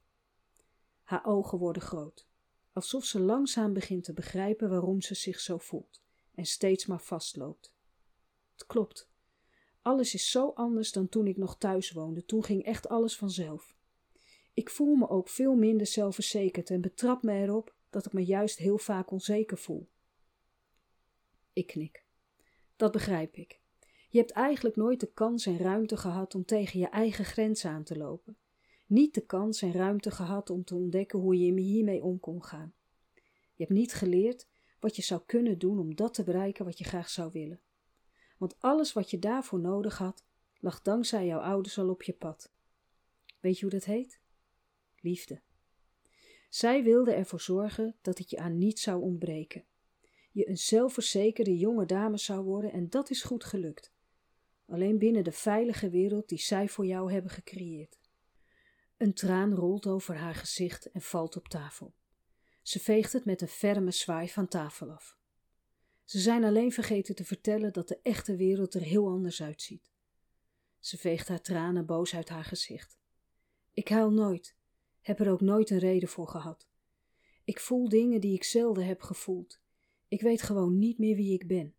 Haar 1.03 1.27
ogen 1.27 1.59
worden 1.59 1.83
groot, 1.83 2.27
alsof 2.73 3.05
ze 3.05 3.21
langzaam 3.21 3.73
begint 3.73 4.05
te 4.05 4.13
begrijpen 4.13 4.71
waarom 4.71 5.01
ze 5.01 5.15
zich 5.15 5.41
zo 5.41 5.59
voelt 5.59 6.03
en 6.35 6.47
steeds 6.47 6.87
maar 6.87 7.01
vastloopt. 7.01 7.75
Het 8.53 8.67
klopt. 8.67 9.09
Alles 9.87 10.15
is 10.15 10.31
zo 10.31 10.51
anders 10.55 10.93
dan 10.93 11.09
toen 11.09 11.27
ik 11.27 11.37
nog 11.37 11.59
thuis 11.59 11.93
woonde. 11.93 12.25
Toen 12.25 12.45
ging 12.45 12.65
echt 12.65 12.89
alles 12.89 13.17
vanzelf. 13.17 13.77
Ik 14.55 14.71
voel 14.71 14.95
me 14.95 15.09
ook 15.09 15.29
veel 15.29 15.55
minder 15.55 15.87
zelfverzekerd 15.87 16.71
en 16.71 16.81
betrap 16.81 17.23
me 17.23 17.33
erop 17.33 17.75
dat 17.91 18.07
ik 18.07 18.13
me 18.13 18.25
juist 18.25 18.59
heel 18.59 18.79
vaak 18.79 19.11
onzeker 19.11 19.59
voel. 19.59 19.89
Ik 21.53 21.67
knik. 21.67 22.05
Dat 22.77 22.93
begrijp 22.93 23.37
ik. 23.37 23.61
Je 24.09 24.19
hebt 24.19 24.31
eigenlijk 24.31 24.77
nooit 24.77 25.01
de 25.01 25.13
kans 25.13 25.47
en 25.47 25.59
ruimte 25.59 25.97
gehad 25.97 26.35
om 26.35 26.45
tegen 26.45 26.81
je 26.81 26.89
eigen 26.89 27.25
grens 27.25 27.65
aan 27.65 27.85
te 27.85 27.97
lopen. 27.97 28.37
Niet 28.87 29.15
de 29.15 29.27
kans 29.27 29.63
en 29.63 29.73
ruimte 29.73 30.11
gehad 30.11 30.51
om 30.51 30.65
te 30.65 30.75
ontdekken 30.75 31.19
hoe 31.19 31.39
je 31.39 31.61
hiermee 31.61 32.03
om 32.03 32.21
kon 32.21 32.45
gaan. 32.45 32.75
Je 33.55 33.65
hebt 33.65 33.71
niet 33.71 33.95
geleerd 33.95 34.47
wat 34.81 34.97
je 34.97 35.03
zou 35.03 35.21
kunnen 35.27 35.59
doen 35.59 35.79
om 35.79 35.95
dat 35.95 36.15
te 36.15 36.25
bereiken 36.25 36.65
wat 36.65 36.79
je 36.79 36.85
graag 36.85 37.09
zou 37.09 37.31
willen. 37.33 37.61
Want 38.37 38.61
alles 38.61 38.93
wat 38.93 39.11
je 39.11 39.19
daarvoor 39.19 39.61
nodig 39.61 39.99
had, 39.99 40.25
lag 40.59 40.83
dankzij 40.83 41.27
jouw 41.27 41.41
ouders 41.41 41.79
al 41.79 41.89
op 41.89 42.03
je 42.03 42.13
pad. 42.13 42.53
Weet 43.41 43.59
je 43.59 43.63
hoe 43.63 43.75
dat 43.75 43.85
heet? 43.85 44.21
Liefde. 45.01 45.41
Zij 46.49 46.83
wilde 46.83 47.13
ervoor 47.13 47.41
zorgen 47.41 47.97
dat 48.03 48.19
het 48.19 48.31
je 48.31 48.39
aan 48.39 48.59
niets 48.59 48.83
zou 48.83 49.03
ontbreken. 49.03 49.65
Je 50.33 50.49
een 50.49 50.59
zelfverzekerde 50.59 51.57
jonge 51.57 51.87
dame 51.87 52.19
zou 52.19 52.45
worden 52.45 52.73
en 52.73 52.91
dat 52.91 53.11
is 53.11 53.23
goed 53.23 53.45
gelukt. 53.45 53.93
Alleen 54.67 54.99
binnen 54.99 55.25
de 55.25 55.33
veilige 55.33 55.91
wereld 55.91 56.29
die 56.29 56.39
zij 56.39 56.69
voor 56.69 56.87
jou 56.87 57.13
hebben 57.13 57.31
gecreëerd. 57.31 57.99
Een 58.97 59.15
traan 59.15 59.55
rolt 59.55 59.87
over 59.87 60.17
haar 60.17 60.35
gezicht 60.35 60.91
en 60.91 61.03
valt 61.03 61.37
op 61.37 61.49
tafel. 61.49 61.95
Ze 62.63 62.81
veegt 62.81 63.13
het 63.13 63.25
met 63.25 63.41
een 63.41 63.49
ferme 63.49 63.91
zwaai 63.91 64.29
van 64.29 64.49
tafel 64.49 64.91
af. 64.91 65.19
Ze 66.07 66.19
zijn 66.19 66.45
alleen 66.45 66.73
vergeten 66.73 67.15
te 67.15 67.25
vertellen 67.25 67.73
dat 67.73 67.89
de 67.89 67.99
echte 68.03 68.37
wereld 68.37 68.75
er 68.75 68.83
heel 68.83 69.09
anders 69.09 69.43
uitziet. 69.43 69.91
Ze 70.79 70.99
veegt 70.99 71.29
haar 71.29 71.41
tranen 71.41 71.87
boos 71.87 72.15
uit 72.15 72.29
haar 72.29 72.45
gezicht. 72.45 72.99
Ik 73.73 73.89
huil 73.89 74.11
nooit, 74.11 74.57
heb 75.01 75.21
er 75.21 75.31
ook 75.31 75.41
nooit 75.41 75.71
een 75.71 75.79
reden 75.79 76.09
voor 76.09 76.29
gehad. 76.29 76.69
Ik 77.45 77.61
voel 77.61 77.89
dingen 77.89 78.21
die 78.21 78.35
ik 78.35 78.45
zelden 78.45 78.87
heb 78.87 79.03
gevoeld. 79.03 79.61
Ik 80.09 80.21
weet 80.21 80.43
gewoon 80.43 80.79
niet 80.79 80.99
meer 80.99 81.17
wie 81.17 81.33
ik 81.33 81.47
ben. 81.47 81.75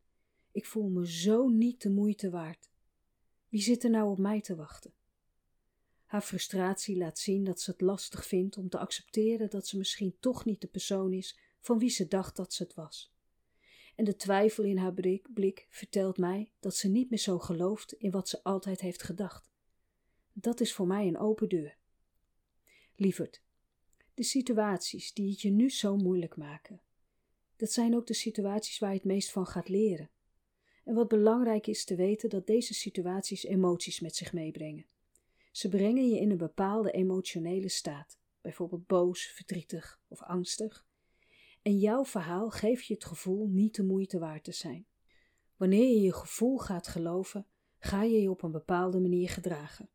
Ik 0.51 0.65
voel 0.65 0.89
me 0.89 1.11
zo 1.11 1.47
niet 1.47 1.81
de 1.81 1.89
moeite 1.89 2.29
waard. 2.29 2.69
Wie 3.49 3.61
zit 3.61 3.83
er 3.83 3.89
nou 3.89 4.09
op 4.09 4.17
mij 4.17 4.41
te 4.41 4.55
wachten? 4.55 4.93
Haar 6.05 6.21
frustratie 6.21 6.97
laat 6.97 7.19
zien 7.19 7.43
dat 7.43 7.61
ze 7.61 7.71
het 7.71 7.81
lastig 7.81 8.25
vindt 8.25 8.57
om 8.57 8.69
te 8.69 8.77
accepteren 8.77 9.49
dat 9.49 9.67
ze 9.67 9.77
misschien 9.77 10.17
toch 10.19 10.45
niet 10.45 10.61
de 10.61 10.67
persoon 10.67 11.13
is 11.13 11.39
van 11.59 11.77
wie 11.77 11.89
ze 11.89 12.07
dacht 12.07 12.35
dat 12.35 12.53
ze 12.53 12.63
het 12.63 12.73
was. 12.73 13.15
En 13.97 14.05
de 14.05 14.15
twijfel 14.15 14.63
in 14.63 14.77
haar 14.77 14.93
blik, 15.33 15.67
vertelt 15.69 16.17
mij 16.17 16.51
dat 16.59 16.75
ze 16.75 16.87
niet 16.87 17.09
meer 17.09 17.19
zo 17.19 17.39
gelooft 17.39 17.93
in 17.93 18.11
wat 18.11 18.29
ze 18.29 18.43
altijd 18.43 18.81
heeft 18.81 19.03
gedacht. 19.03 19.51
Dat 20.33 20.59
is 20.59 20.73
voor 20.73 20.87
mij 20.87 21.07
een 21.07 21.17
open 21.17 21.49
deur. 21.49 21.77
Lieverd, 22.95 23.41
de 24.13 24.23
situaties 24.23 25.13
die 25.13 25.29
het 25.29 25.41
je 25.41 25.49
nu 25.49 25.69
zo 25.69 25.95
moeilijk 25.95 26.35
maken, 26.35 26.81
dat 27.55 27.71
zijn 27.71 27.95
ook 27.95 28.07
de 28.07 28.13
situaties 28.13 28.79
waar 28.79 28.89
je 28.89 28.95
het 28.95 29.05
meest 29.05 29.31
van 29.31 29.45
gaat 29.45 29.69
leren. 29.69 30.09
En 30.83 30.93
wat 30.93 31.07
belangrijk 31.07 31.67
is 31.67 31.85
te 31.85 31.95
weten 31.95 32.29
dat 32.29 32.47
deze 32.47 32.73
situaties 32.73 33.43
emoties 33.43 33.99
met 33.99 34.15
zich 34.15 34.33
meebrengen. 34.33 34.85
Ze 35.51 35.69
brengen 35.69 36.09
je 36.09 36.19
in 36.19 36.31
een 36.31 36.37
bepaalde 36.37 36.91
emotionele 36.91 37.69
staat, 37.69 38.17
bijvoorbeeld 38.41 38.87
boos, 38.87 39.25
verdrietig 39.25 40.01
of 40.07 40.21
angstig. 40.21 40.86
En 41.67 41.77
jouw 41.77 42.05
verhaal 42.05 42.49
geeft 42.49 42.85
je 42.85 42.93
het 42.93 43.05
gevoel 43.05 43.47
niet 43.47 43.75
de 43.75 43.83
moeite 43.83 44.19
waard 44.19 44.43
te 44.43 44.51
zijn. 44.51 44.85
Wanneer 45.55 45.87
je 45.87 46.01
je 46.01 46.13
gevoel 46.13 46.57
gaat 46.57 46.87
geloven, 46.87 47.45
ga 47.79 48.03
je 48.03 48.21
je 48.21 48.29
op 48.29 48.43
een 48.43 48.51
bepaalde 48.51 48.99
manier 48.99 49.29
gedragen. 49.29 49.89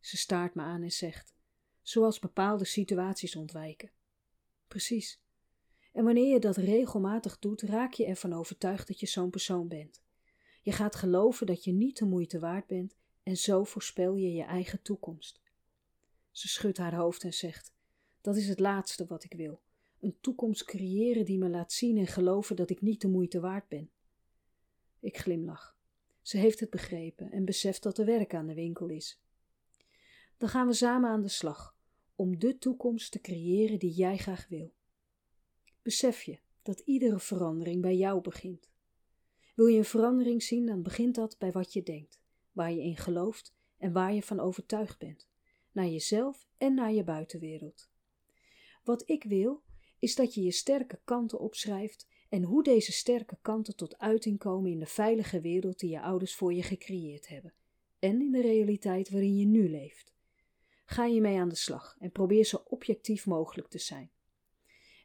Ze 0.00 0.16
staart 0.16 0.54
me 0.54 0.62
aan 0.62 0.82
en 0.82 0.90
zegt: 0.90 1.34
zoals 1.82 2.18
bepaalde 2.18 2.64
situaties 2.64 3.36
ontwijken. 3.36 3.90
Precies. 4.68 5.20
En 5.92 6.04
wanneer 6.04 6.32
je 6.32 6.40
dat 6.40 6.56
regelmatig 6.56 7.38
doet, 7.38 7.62
raak 7.62 7.92
je 7.92 8.06
ervan 8.06 8.32
overtuigd 8.32 8.86
dat 8.86 9.00
je 9.00 9.06
zo'n 9.06 9.30
persoon 9.30 9.68
bent. 9.68 10.02
Je 10.62 10.72
gaat 10.72 10.94
geloven 10.94 11.46
dat 11.46 11.64
je 11.64 11.72
niet 11.72 11.98
de 11.98 12.04
moeite 12.04 12.38
waard 12.38 12.66
bent 12.66 12.96
en 13.22 13.36
zo 13.36 13.64
voorspel 13.64 14.14
je 14.14 14.32
je 14.32 14.44
eigen 14.44 14.82
toekomst. 14.82 15.40
Ze 16.30 16.48
schudt 16.48 16.78
haar 16.78 16.94
hoofd 16.94 17.24
en 17.24 17.34
zegt: 17.34 17.72
Dat 18.20 18.36
is 18.36 18.48
het 18.48 18.60
laatste 18.60 19.06
wat 19.06 19.24
ik 19.24 19.32
wil. 19.32 19.60
Een 20.02 20.16
toekomst 20.20 20.64
creëren 20.64 21.24
die 21.24 21.38
me 21.38 21.48
laat 21.48 21.72
zien 21.72 21.96
en 21.96 22.06
geloven 22.06 22.56
dat 22.56 22.70
ik 22.70 22.80
niet 22.80 23.00
de 23.00 23.08
moeite 23.08 23.40
waard 23.40 23.68
ben. 23.68 23.90
Ik 25.00 25.18
glimlach. 25.18 25.76
Ze 26.22 26.36
heeft 26.36 26.60
het 26.60 26.70
begrepen 26.70 27.30
en 27.30 27.44
beseft 27.44 27.82
dat 27.82 27.98
er 27.98 28.06
werk 28.06 28.34
aan 28.34 28.46
de 28.46 28.54
winkel 28.54 28.88
is. 28.88 29.20
Dan 30.36 30.48
gaan 30.48 30.66
we 30.66 30.72
samen 30.72 31.10
aan 31.10 31.22
de 31.22 31.28
slag 31.28 31.76
om 32.16 32.38
de 32.38 32.58
toekomst 32.58 33.12
te 33.12 33.20
creëren 33.20 33.78
die 33.78 33.92
jij 33.92 34.16
graag 34.16 34.48
wil. 34.48 34.72
Besef 35.82 36.22
je 36.22 36.38
dat 36.62 36.80
iedere 36.80 37.18
verandering 37.18 37.82
bij 37.82 37.96
jou 37.96 38.20
begint. 38.20 38.70
Wil 39.54 39.66
je 39.66 39.78
een 39.78 39.84
verandering 39.84 40.42
zien, 40.42 40.66
dan 40.66 40.82
begint 40.82 41.14
dat 41.14 41.38
bij 41.38 41.52
wat 41.52 41.72
je 41.72 41.82
denkt 41.82 42.20
waar 42.52 42.72
je 42.72 42.82
in 42.82 42.96
gelooft 42.96 43.54
en 43.78 43.92
waar 43.92 44.14
je 44.14 44.22
van 44.22 44.40
overtuigd 44.40 44.98
bent, 44.98 45.28
naar 45.72 45.88
jezelf 45.88 46.48
en 46.56 46.74
naar 46.74 46.92
je 46.92 47.04
buitenwereld. 47.04 47.90
Wat 48.84 49.08
ik 49.08 49.24
wil, 49.24 49.62
is 50.02 50.14
dat 50.14 50.34
je 50.34 50.42
je 50.42 50.50
sterke 50.50 51.00
kanten 51.04 51.38
opschrijft 51.38 52.06
en 52.28 52.42
hoe 52.42 52.62
deze 52.62 52.92
sterke 52.92 53.38
kanten 53.42 53.76
tot 53.76 53.98
uiting 53.98 54.38
komen 54.38 54.70
in 54.70 54.78
de 54.78 54.86
veilige 54.86 55.40
wereld 55.40 55.78
die 55.78 55.90
je 55.90 56.00
ouders 56.00 56.34
voor 56.34 56.54
je 56.54 56.62
gecreëerd 56.62 57.28
hebben 57.28 57.54
en 57.98 58.20
in 58.20 58.30
de 58.30 58.40
realiteit 58.40 59.10
waarin 59.10 59.36
je 59.36 59.46
nu 59.46 59.70
leeft. 59.70 60.14
Ga 60.84 61.04
je 61.04 61.20
mee 61.20 61.38
aan 61.38 61.48
de 61.48 61.54
slag 61.54 61.96
en 61.98 62.10
probeer 62.10 62.44
zo 62.44 62.62
objectief 62.64 63.26
mogelijk 63.26 63.68
te 63.68 63.78
zijn. 63.78 64.10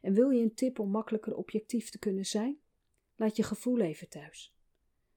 En 0.00 0.14
wil 0.14 0.30
je 0.30 0.42
een 0.42 0.54
tip 0.54 0.78
om 0.78 0.90
makkelijker 0.90 1.34
objectief 1.34 1.90
te 1.90 1.98
kunnen 1.98 2.26
zijn? 2.26 2.58
Laat 3.16 3.36
je 3.36 3.42
gevoel 3.42 3.80
even 3.80 4.08
thuis. 4.08 4.54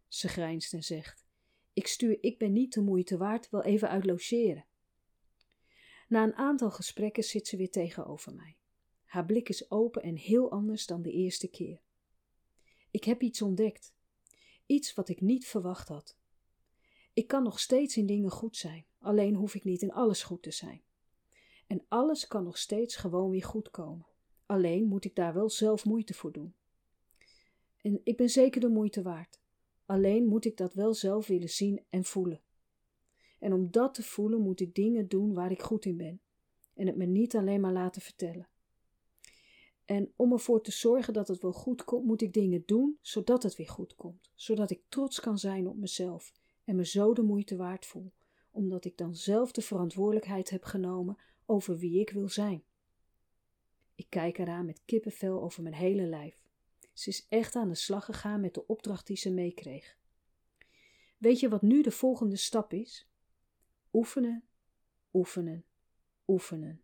Ze 0.08 0.28
grijnst 0.28 0.74
en 0.74 0.84
zegt: 0.84 1.26
ik 1.74 1.88
stuur 1.88 2.18
Ik 2.24 2.38
ben 2.38 2.54
niet 2.54 2.74
de 2.74 2.82
moeite 2.82 3.18
waard 3.18 3.50
wel 3.50 3.64
even 3.64 3.90
uit 3.90 4.06
logeren. 4.06 4.66
Na 6.08 6.24
een 6.24 6.36
aantal 6.36 6.72
gesprekken 6.72 7.24
zit 7.24 7.48
ze 7.48 7.58
weer 7.58 7.72
tegenover 7.72 8.34
mij. 8.34 8.56
Haar 9.12 9.26
blik 9.26 9.50
is 9.50 9.72
open 9.72 10.02
en 10.02 10.16
heel 10.16 10.52
anders 10.52 10.86
dan 10.86 11.02
de 11.02 11.12
eerste 11.12 11.48
keer. 11.48 11.82
Ik 12.92 13.04
heb 13.04 13.22
iets 13.22 13.42
ontdekt. 13.42 13.94
Iets 14.66 14.94
wat 14.94 15.10
ik 15.10 15.22
niet 15.22 15.48
verwacht 15.48 15.88
had. 15.88 16.18
Ik 17.14 17.28
kan 17.28 17.44
nog 17.44 17.60
steeds 17.60 17.98
in 17.98 18.06
dingen 18.06 18.32
goed 18.32 18.58
zijn, 18.58 18.86
alleen 19.00 19.36
hoef 19.36 19.56
ik 19.56 19.64
niet 19.64 19.82
in 19.82 19.92
alles 19.92 20.24
goed 20.24 20.42
te 20.42 20.52
zijn. 20.52 20.82
En 21.68 21.86
alles 21.88 22.28
kan 22.28 22.44
nog 22.44 22.58
steeds 22.58 22.96
gewoon 22.96 23.30
weer 23.30 23.44
goed 23.44 23.72
komen. 23.72 24.06
Alleen 24.46 24.88
moet 24.88 25.06
ik 25.06 25.16
daar 25.16 25.34
wel 25.34 25.50
zelf 25.50 25.86
moeite 25.86 26.14
voor 26.14 26.32
doen. 26.32 26.54
En 27.82 28.02
ik 28.04 28.18
ben 28.18 28.30
zeker 28.30 28.62
de 28.62 28.70
moeite 28.70 29.02
waard. 29.02 29.40
Alleen 29.86 30.26
moet 30.26 30.46
ik 30.46 30.58
dat 30.58 30.74
wel 30.74 30.94
zelf 30.94 31.28
willen 31.28 31.50
zien 31.50 31.84
en 31.90 32.04
voelen. 32.04 32.42
En 33.40 33.54
om 33.54 33.72
dat 33.72 33.94
te 33.94 34.04
voelen 34.04 34.42
moet 34.42 34.60
ik 34.60 34.76
dingen 34.76 35.08
doen 35.08 35.34
waar 35.34 35.52
ik 35.52 35.62
goed 35.62 35.86
in 35.86 35.98
ben. 35.98 36.22
En 36.74 36.88
het 36.88 36.96
me 36.96 37.06
niet 37.06 37.36
alleen 37.36 37.62
maar 37.62 37.74
laten 37.74 38.02
vertellen. 38.02 38.50
En 39.92 40.14
om 40.16 40.32
ervoor 40.32 40.62
te 40.62 40.72
zorgen 40.72 41.14
dat 41.14 41.28
het 41.28 41.42
wel 41.42 41.54
goed 41.54 41.84
komt, 41.84 42.06
moet 42.06 42.22
ik 42.22 42.34
dingen 42.34 42.64
doen 42.66 42.98
zodat 43.02 43.44
het 43.44 43.56
weer 43.56 43.70
goed 43.70 43.96
komt. 43.96 44.32
Zodat 44.36 44.72
ik 44.72 44.82
trots 44.90 45.20
kan 45.20 45.38
zijn 45.38 45.68
op 45.68 45.78
mezelf 45.78 46.34
en 46.64 46.76
me 46.76 46.86
zo 46.86 47.14
de 47.14 47.22
moeite 47.22 47.56
waard 47.56 47.86
voel. 47.86 48.12
Omdat 48.52 48.86
ik 48.86 48.98
dan 48.98 49.16
zelf 49.16 49.52
de 49.52 49.62
verantwoordelijkheid 49.62 50.50
heb 50.50 50.64
genomen 50.64 51.18
over 51.46 51.78
wie 51.78 52.00
ik 52.00 52.10
wil 52.10 52.30
zijn. 52.30 52.64
Ik 53.96 54.06
kijk 54.10 54.38
eraan 54.38 54.66
met 54.66 54.82
kippenvel 54.86 55.42
over 55.42 55.64
mijn 55.64 55.76
hele 55.76 56.06
lijf. 56.06 56.42
Ze 56.94 57.10
is 57.10 57.26
echt 57.30 57.56
aan 57.56 57.70
de 57.70 57.76
slag 57.76 58.06
gegaan 58.06 58.42
met 58.42 58.54
de 58.54 58.68
opdracht 58.68 59.08
die 59.08 59.18
ze 59.18 59.32
meekreeg. 59.32 59.98
Weet 61.18 61.40
je 61.40 61.50
wat 61.50 61.62
nu 61.62 61.82
de 61.82 61.92
volgende 61.92 62.36
stap 62.36 62.74
is? 62.74 63.08
Oefenen, 63.94 64.44
oefenen, 65.14 65.66
oefenen. 66.28 66.82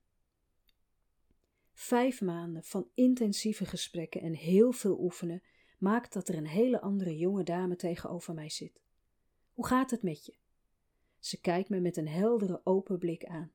Vijf 1.80 2.22
maanden 2.22 2.64
van 2.64 2.90
intensieve 2.94 3.66
gesprekken 3.66 4.22
en 4.22 4.34
heel 4.34 4.72
veel 4.72 5.00
oefenen 5.00 5.44
maakt 5.80 6.14
dat 6.14 6.28
er 6.28 6.36
een 6.36 6.48
hele 6.48 6.82
andere 6.82 7.18
jonge 7.18 7.44
dame 7.44 7.76
tegenover 7.76 8.34
mij 8.34 8.50
zit. 8.50 8.82
Hoe 9.54 9.68
gaat 9.68 9.92
het 9.92 10.04
met 10.04 10.26
je? 10.26 10.36
Ze 11.20 11.42
kijkt 11.42 11.70
me 11.70 11.80
met 11.80 11.98
een 11.98 12.08
heldere, 12.08 12.62
open 12.64 12.98
blik 13.00 13.26
aan. 13.26 13.52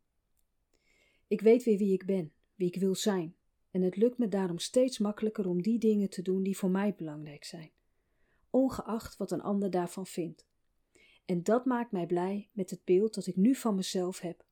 Ik 1.27 1.41
weet 1.41 1.65
weer 1.65 1.79
wie 1.79 1.93
ik 1.93 2.07
ben, 2.07 2.33
wie 2.55 2.69
ik 2.69 2.81
wil 2.81 2.95
zijn, 2.95 3.37
en 3.71 3.83
het 3.83 3.97
lukt 3.97 4.19
me 4.19 4.29
daarom 4.29 4.59
steeds 4.59 4.99
makkelijker 4.99 5.49
om 5.49 5.63
die 5.63 5.79
dingen 5.79 6.11
te 6.11 6.23
doen 6.23 6.43
die 6.43 6.57
voor 6.57 6.71
mij 6.71 6.95
belangrijk 6.95 7.45
zijn, 7.45 7.71
ongeacht 8.51 9.17
wat 9.17 9.31
een 9.31 9.43
ander 9.43 9.71
daarvan 9.71 10.07
vindt. 10.07 10.47
En 11.25 11.43
dat 11.43 11.65
maakt 11.65 11.93
mij 11.93 12.07
blij 12.07 12.51
met 12.53 12.71
het 12.71 12.85
beeld 12.85 13.15
dat 13.15 13.27
ik 13.27 13.37
nu 13.37 13.55
van 13.55 13.75
mezelf 13.75 14.21
heb. 14.21 14.45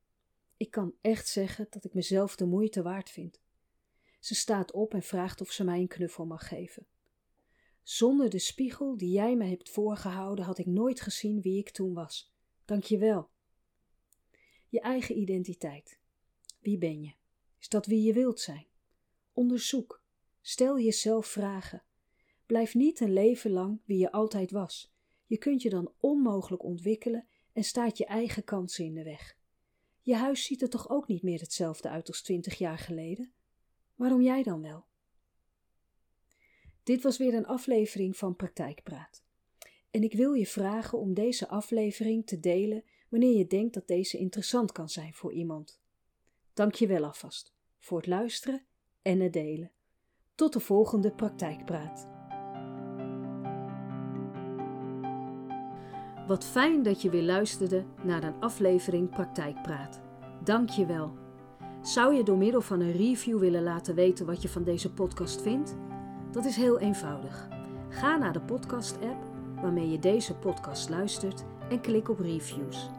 Ik 0.56 0.70
kan 0.70 0.94
echt 1.00 1.28
zeggen 1.28 1.66
dat 1.70 1.84
ik 1.84 1.94
mezelf 1.94 2.36
de 2.36 2.46
moeite 2.46 2.82
waard 2.82 3.10
vind. 3.10 3.40
Ze 4.20 4.34
staat 4.34 4.72
op 4.72 4.94
en 4.94 5.02
vraagt 5.02 5.40
of 5.40 5.50
ze 5.50 5.64
mij 5.64 5.80
een 5.80 5.88
knuffel 5.88 6.26
mag 6.26 6.48
geven. 6.48 6.86
Zonder 7.82 8.30
de 8.30 8.38
spiegel 8.38 8.96
die 8.96 9.10
jij 9.10 9.36
me 9.36 9.44
hebt 9.44 9.70
voorgehouden, 9.70 10.44
had 10.44 10.58
ik 10.58 10.66
nooit 10.66 11.00
gezien 11.00 11.40
wie 11.40 11.58
ik 11.58 11.70
toen 11.70 11.94
was. 11.94 12.32
Dank 12.64 12.84
je 12.84 12.98
wel. 12.98 13.30
Je 14.68 14.80
eigen 14.80 15.18
identiteit. 15.18 16.00
Wie 16.60 16.78
ben 16.78 17.02
je? 17.02 17.12
Is 17.58 17.68
dat 17.68 17.86
wie 17.86 18.02
je 18.02 18.12
wilt 18.12 18.40
zijn? 18.40 18.66
Onderzoek. 19.32 20.02
Stel 20.40 20.80
jezelf 20.80 21.26
vragen. 21.26 21.82
Blijf 22.46 22.74
niet 22.74 23.00
een 23.00 23.12
leven 23.12 23.50
lang 23.50 23.80
wie 23.84 23.98
je 23.98 24.12
altijd 24.12 24.50
was. 24.50 24.92
Je 25.26 25.38
kunt 25.38 25.62
je 25.62 25.70
dan 25.70 25.92
onmogelijk 25.98 26.62
ontwikkelen 26.62 27.28
en 27.52 27.64
staat 27.64 27.98
je 27.98 28.06
eigen 28.06 28.44
kansen 28.44 28.84
in 28.84 28.94
de 28.94 29.02
weg. 29.02 29.38
Je 30.00 30.14
huis 30.14 30.44
ziet 30.44 30.62
er 30.62 30.68
toch 30.68 30.88
ook 30.88 31.08
niet 31.08 31.22
meer 31.22 31.40
hetzelfde 31.40 31.88
uit 31.88 32.08
als 32.08 32.22
twintig 32.22 32.58
jaar 32.58 32.78
geleden? 32.78 33.32
Waarom 34.00 34.22
jij 34.22 34.42
dan 34.42 34.62
wel? 34.62 34.84
Dit 36.82 37.02
was 37.02 37.18
weer 37.18 37.34
een 37.34 37.46
aflevering 37.46 38.16
van 38.16 38.36
Praktijkpraat. 38.36 39.24
En 39.90 40.02
ik 40.02 40.12
wil 40.12 40.32
je 40.32 40.46
vragen 40.46 40.98
om 40.98 41.14
deze 41.14 41.48
aflevering 41.48 42.26
te 42.26 42.40
delen 42.40 42.84
wanneer 43.08 43.36
je 43.36 43.46
denkt 43.46 43.74
dat 43.74 43.86
deze 43.86 44.18
interessant 44.18 44.72
kan 44.72 44.88
zijn 44.88 45.14
voor 45.14 45.32
iemand. 45.32 45.80
Dank 46.52 46.74
je 46.74 46.86
wel 46.86 47.04
alvast 47.04 47.54
voor 47.78 47.96
het 47.96 48.06
luisteren 48.06 48.64
en 49.02 49.20
het 49.20 49.32
delen. 49.32 49.72
Tot 50.34 50.52
de 50.52 50.60
volgende 50.60 51.12
Praktijkpraat. 51.12 52.08
Wat 56.26 56.44
fijn 56.44 56.82
dat 56.82 57.02
je 57.02 57.10
weer 57.10 57.22
luisterde 57.22 57.86
naar 58.02 58.22
een 58.22 58.40
aflevering 58.40 59.10
Praktijkpraat. 59.10 60.00
Dank 60.44 60.68
je 60.68 60.86
wel. 60.86 61.29
Zou 61.82 62.14
je 62.14 62.22
door 62.22 62.36
middel 62.36 62.60
van 62.60 62.80
een 62.80 62.92
review 62.92 63.38
willen 63.38 63.62
laten 63.62 63.94
weten 63.94 64.26
wat 64.26 64.42
je 64.42 64.48
van 64.48 64.62
deze 64.62 64.92
podcast 64.92 65.42
vindt? 65.42 65.76
Dat 66.30 66.44
is 66.44 66.56
heel 66.56 66.78
eenvoudig. 66.78 67.48
Ga 67.88 68.16
naar 68.16 68.32
de 68.32 68.40
podcast-app 68.40 69.24
waarmee 69.62 69.90
je 69.90 69.98
deze 69.98 70.34
podcast 70.34 70.88
luistert 70.88 71.44
en 71.70 71.80
klik 71.80 72.08
op 72.08 72.18
reviews. 72.18 72.90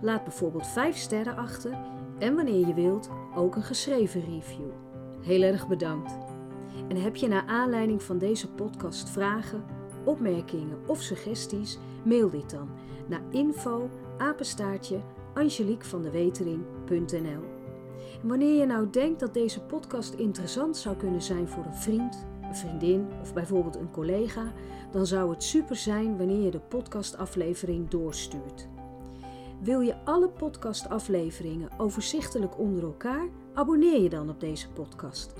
Laat 0.00 0.24
bijvoorbeeld 0.24 0.66
5 0.66 0.96
sterren 0.96 1.36
achter 1.36 1.78
en 2.18 2.34
wanneer 2.34 2.66
je 2.66 2.74
wilt 2.74 3.10
ook 3.34 3.56
een 3.56 3.62
geschreven 3.62 4.20
review. 4.20 4.70
Heel 5.20 5.42
erg 5.42 5.68
bedankt. 5.68 6.18
En 6.88 6.96
heb 6.96 7.16
je 7.16 7.28
naar 7.28 7.46
aanleiding 7.46 8.02
van 8.02 8.18
deze 8.18 8.50
podcast 8.50 9.10
vragen, 9.10 9.64
opmerkingen 10.04 10.78
of 10.86 11.02
suggesties? 11.02 11.78
Mail 12.04 12.30
dit 12.30 12.50
dan 12.50 12.68
naar 13.06 13.22
info 13.30 13.90
apenstaartje 14.18 15.00
angeliekvandewetering.nl 15.34 17.57
Wanneer 18.22 18.54
je 18.54 18.66
nou 18.66 18.90
denkt 18.90 19.20
dat 19.20 19.34
deze 19.34 19.60
podcast 19.60 20.14
interessant 20.14 20.76
zou 20.76 20.96
kunnen 20.96 21.22
zijn 21.22 21.48
voor 21.48 21.64
een 21.64 21.74
vriend, 21.74 22.26
een 22.42 22.56
vriendin 22.56 23.06
of 23.22 23.34
bijvoorbeeld 23.34 23.76
een 23.76 23.90
collega, 23.90 24.52
dan 24.90 25.06
zou 25.06 25.30
het 25.30 25.42
super 25.42 25.76
zijn 25.76 26.16
wanneer 26.16 26.44
je 26.44 26.50
de 26.50 26.60
podcastaflevering 26.60 27.88
doorstuurt. 27.88 28.68
Wil 29.60 29.80
je 29.80 30.04
alle 30.04 30.28
podcastafleveringen 30.28 31.70
overzichtelijk 31.78 32.58
onder 32.58 32.82
elkaar? 32.82 33.28
Abonneer 33.54 34.02
je 34.02 34.08
dan 34.08 34.30
op 34.30 34.40
deze 34.40 34.70
podcast. 34.70 35.34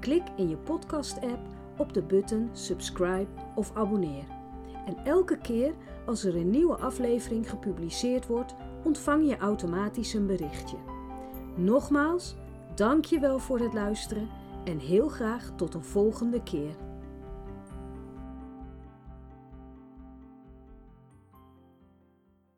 Klik 0.00 0.22
in 0.36 0.48
je 0.48 0.56
podcast-app 0.56 1.40
op 1.76 1.92
de 1.92 2.02
button 2.02 2.48
subscribe 2.52 3.28
of 3.54 3.70
abonneer. 3.74 4.24
En 4.86 4.96
elke 5.04 5.38
keer 5.38 5.74
als 6.06 6.24
er 6.24 6.36
een 6.36 6.50
nieuwe 6.50 6.76
aflevering 6.76 7.50
gepubliceerd 7.50 8.26
wordt, 8.26 8.54
ontvang 8.84 9.28
je 9.28 9.36
automatisch 9.36 10.14
een 10.14 10.26
berichtje. 10.26 10.91
Nogmaals, 11.56 12.34
dank 12.74 13.04
je 13.04 13.20
wel 13.20 13.38
voor 13.38 13.58
het 13.58 13.74
luisteren 13.74 14.28
en 14.64 14.78
heel 14.78 15.08
graag 15.08 15.52
tot 15.56 15.74
een 15.74 15.84
volgende 15.84 16.42
keer. 16.42 16.76